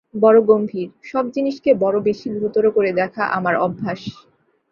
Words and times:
বড়ো 0.15 0.41
গম্ভীর, 0.41 0.89
সব 1.03 1.25
জিনিসকে 1.35 1.71
বড়ো 1.83 1.99
বেশি 2.07 2.27
গুরুতর 2.33 2.65
করে 2.75 2.91
দেখা 2.99 3.23
আমার 3.37 3.55
অভ্যাস। 3.57 4.01